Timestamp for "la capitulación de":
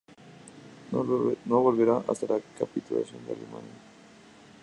2.27-3.33